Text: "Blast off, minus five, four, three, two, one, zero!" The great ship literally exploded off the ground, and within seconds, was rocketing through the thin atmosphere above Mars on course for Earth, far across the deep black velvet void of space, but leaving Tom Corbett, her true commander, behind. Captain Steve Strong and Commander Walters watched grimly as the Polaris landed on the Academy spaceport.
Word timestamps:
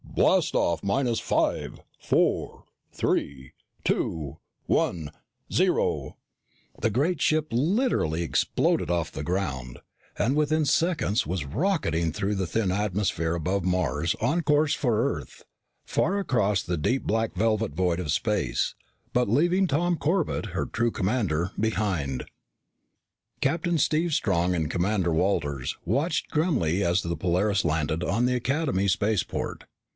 "Blast 0.13 0.55
off, 0.55 0.83
minus 0.83 1.19
five, 1.21 1.79
four, 1.97 2.63
three, 2.91 3.53
two, 3.85 4.37
one, 4.65 5.11
zero!" 5.53 6.17
The 6.81 6.89
great 6.89 7.21
ship 7.21 7.47
literally 7.51 8.21
exploded 8.21 8.89
off 8.89 9.11
the 9.11 9.23
ground, 9.23 9.79
and 10.17 10.35
within 10.35 10.65
seconds, 10.65 11.25
was 11.25 11.45
rocketing 11.45 12.11
through 12.11 12.35
the 12.35 12.47
thin 12.47 12.71
atmosphere 12.71 13.35
above 13.35 13.63
Mars 13.63 14.15
on 14.19 14.41
course 14.41 14.73
for 14.73 15.13
Earth, 15.17 15.45
far 15.85 16.19
across 16.19 16.61
the 16.61 16.77
deep 16.77 17.03
black 17.03 17.35
velvet 17.35 17.71
void 17.73 17.99
of 17.99 18.11
space, 18.11 18.75
but 19.13 19.29
leaving 19.29 19.65
Tom 19.65 19.95
Corbett, 19.97 20.47
her 20.47 20.65
true 20.65 20.91
commander, 20.91 21.51
behind. 21.59 22.25
Captain 23.39 23.77
Steve 23.77 24.13
Strong 24.13 24.55
and 24.55 24.69
Commander 24.69 25.13
Walters 25.13 25.77
watched 25.85 26.31
grimly 26.31 26.83
as 26.83 27.01
the 27.01 27.15
Polaris 27.15 27.63
landed 27.63 28.03
on 28.03 28.25
the 28.25 28.35
Academy 28.35 28.87
spaceport. 28.89 29.63